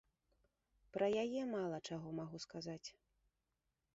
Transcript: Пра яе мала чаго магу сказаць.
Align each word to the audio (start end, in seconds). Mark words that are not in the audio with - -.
Пра 0.95 1.09
яе 1.23 1.41
мала 1.51 1.77
чаго 1.91 2.15
магу 2.21 2.37
сказаць. 2.45 2.87